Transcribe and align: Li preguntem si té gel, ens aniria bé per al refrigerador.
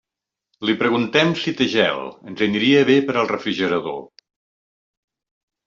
Li 0.69 0.73
preguntem 0.79 1.33
si 1.41 1.53
té 1.59 1.67
gel, 1.73 2.01
ens 2.33 2.43
aniria 2.47 2.81
bé 2.93 2.97
per 3.11 3.17
al 3.23 3.31
refrigerador. 3.35 4.03